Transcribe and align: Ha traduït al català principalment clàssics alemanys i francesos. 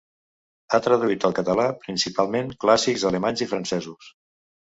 Ha 0.69 0.79
traduït 0.87 1.25
al 1.27 1.33
català 1.39 1.65
principalment 1.83 2.49
clàssics 2.65 3.05
alemanys 3.13 3.45
i 3.47 3.49
francesos. 3.55 4.09